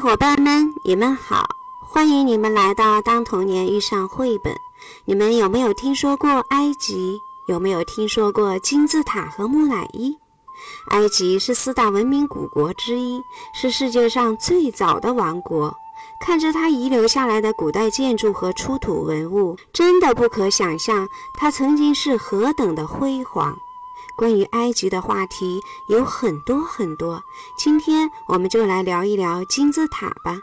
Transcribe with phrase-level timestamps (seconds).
[0.00, 1.46] 伙伴们，你们好！
[1.86, 4.50] 欢迎你们来到《当童年遇上绘本》。
[5.04, 7.20] 你们有没有听说过埃及？
[7.48, 10.16] 有没有听说过金字塔和木乃伊？
[10.88, 13.20] 埃及是四大文明古国之一，
[13.52, 15.76] 是世界上最早的王国。
[16.24, 23.54] 看着它遗留下来的古代建筑和出土文物，真的不可想象它曾经是何等的辉煌。
[24.16, 27.22] 关于埃及的话题有很多很多，
[27.56, 30.38] 今天我们就来聊一聊金字塔吧。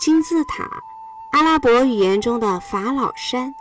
[0.00, 0.68] 金字塔，
[1.32, 3.54] 阿拉伯语言中的法老山，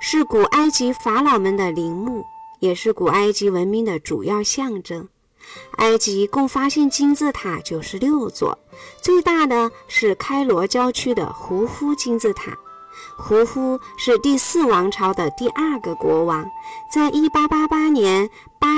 [0.00, 2.24] 是古埃及法老们的陵墓，
[2.58, 5.08] 也是古埃及文明的主要象征。
[5.78, 8.58] 埃及共发现金字塔九十六座，
[9.00, 12.56] 最大的是开罗郊区的胡夫金字塔。
[13.16, 16.48] 胡夫是第四王朝的第二个国王，
[16.92, 18.28] 在一八八八年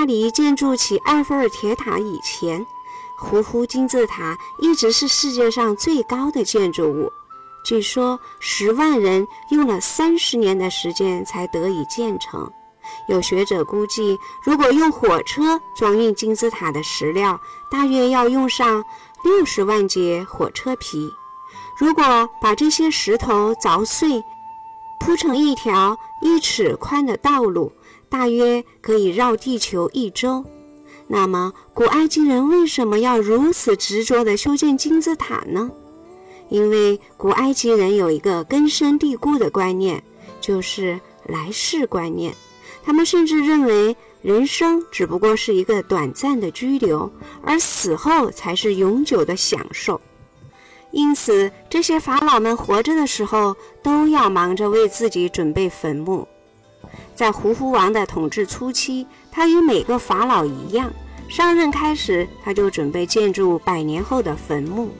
[0.04, 2.66] 巴黎建筑起埃菲尔铁塔以前，
[3.16, 7.10] 胡夫金字塔一直是世界上最高的建筑物。
[7.64, 12.52] 据说十万人用了三十年的时间才得以建成。
[13.08, 18.84] 有学者估计，如果用火车装运金字塔的石料，大约要用上
[19.22, 21.10] 六十万节火车皮。
[21.78, 24.22] 如果把这些石头凿碎，
[25.00, 27.72] 铺成一条一尺宽的道路，
[28.14, 30.44] 大约可以绕地球一周。
[31.08, 35.68] 那么，古埃及人为什么要如此执着地修建金字塔呢？
[36.48, 40.00] 因为古埃及人有一个根深蒂固的观念，
[40.40, 42.32] 就是来世观念。
[42.84, 47.10] 他们甚至认为，人生只不过是一个短暂的居留，
[47.42, 50.00] 而死后才是永久的享受。
[50.92, 56.28] 因此，这些法老们活着的时候都要忙着为自己准备坟墓。
[57.14, 60.92] 在胡夫王的统治初期，他与每个法老一样，
[61.28, 64.90] 上任开始他就准备建筑百年后的坟墓。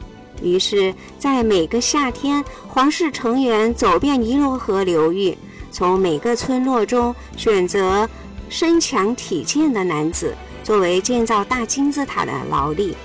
[0.42, 5.36] 于是，在每个夏天，皇室成员走遍尼罗河流域，
[5.70, 8.08] 从每个村落中选择
[8.48, 12.96] 身强体健的男子作为建造大金字塔的劳力。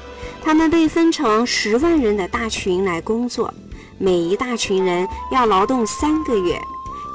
[0.42, 3.54] 他们被分成十万人的大群来工作，
[3.98, 6.60] 每一大群人要劳动三个月。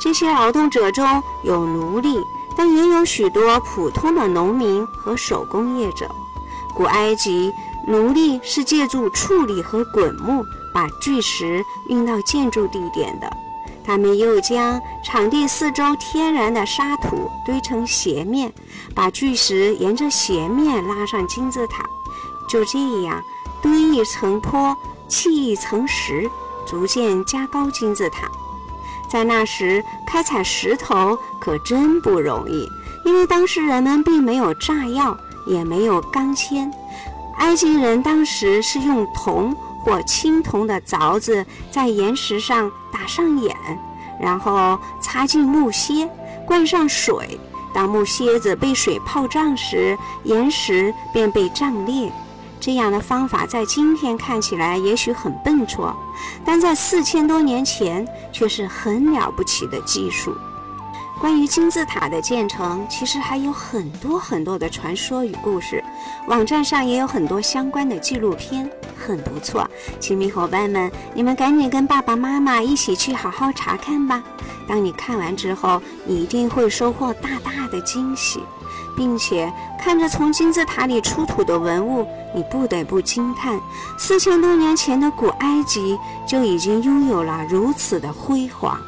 [0.04, 2.22] 这些劳动者中有奴隶，
[2.54, 6.06] 但也有许多普通的农民和手工业者。
[6.75, 7.50] 古埃及
[7.88, 10.44] 奴隶是借助处理和滚木
[10.75, 13.34] 把巨石运到建筑地点的，
[13.82, 18.53] 他们又将场地四周天然的沙土堆成斜面，
[18.94, 21.82] 把巨石沿着斜面拉上金字塔。
[22.47, 23.22] 就这样，
[23.62, 24.76] 堆一层坡，
[25.09, 26.31] 砌一层石，
[26.66, 28.31] 逐渐加高金字塔。
[29.14, 32.69] 在那时，开采石头可真不容易，
[33.04, 35.16] 因为当时人们并没有炸药，
[35.47, 36.69] 也没有钢钎。
[37.36, 39.54] 埃及人当时是用铜
[39.84, 43.56] 或青铜的凿子在岩石上打上眼，
[44.20, 46.08] 然后插进木楔，
[46.44, 47.38] 灌上水。
[47.72, 52.10] 当木楔子被水泡胀时，岩石便被胀裂。
[52.64, 55.94] 这样的方法在今天看起来也许很笨拙，
[56.42, 60.34] 但在四千多年前却是很了不起的技术。
[61.20, 65.84] 关于金字塔的建成，其实还有很多很多的传说与故事，
[66.26, 68.70] 网站上也有很多相关的纪录片，
[69.04, 69.69] 很不错。
[70.00, 74.22] 亲密伙伴们，你们赶紧跟爸爸妈妈一起去好好查看吧。
[74.66, 78.41] 当你看完之后，你一定会收获大大的惊喜。
[78.97, 83.60] 并且看着从金字塔里出土的文物，你不得不惊叹：
[83.98, 85.98] 四千多年前的古埃及
[86.28, 88.78] 就已经拥有了如此的辉煌。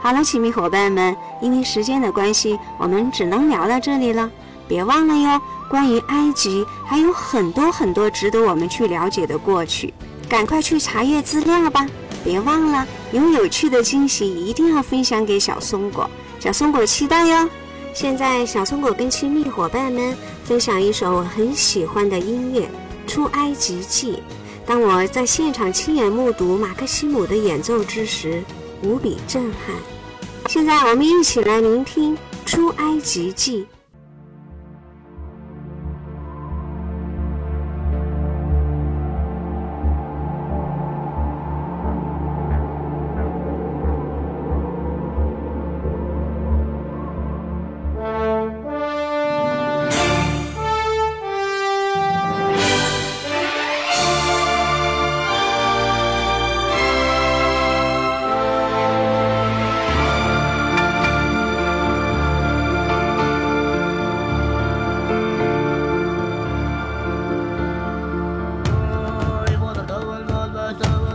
[0.00, 4.28] 好了，亲密伙伴们，因为时间的关系，我们只能聊到这里了。
[4.66, 9.92] 别忘了哟，关于埃及还有很多很多值得我们去了解的过去，
[10.28, 11.86] 赶快去查阅资料吧！
[12.24, 16.08] 别忘了，有有趣的惊喜一定要分享给小松果，
[16.40, 17.48] 小松果期待哟。
[17.94, 22.68] 现在，小松果跟亲密伙伴们分享一首我很喜欢的音乐
[23.10, 24.12] 《出埃及记》。
[24.66, 28.42] 当我在现场亲眼目睹马克西姆的演奏之时，
[28.82, 29.74] 无比震撼。
[30.48, 33.62] 现在，我们一起来聆听《出埃及记》。
[70.76, 71.07] so